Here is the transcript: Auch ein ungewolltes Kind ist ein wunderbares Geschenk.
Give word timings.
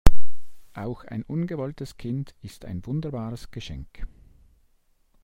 Auch 0.73 1.03
ein 1.03 1.21
ungewolltes 1.21 1.95
Kind 1.95 2.33
ist 2.41 2.65
ein 2.65 2.83
wunderbares 2.87 3.51
Geschenk. 3.51 4.07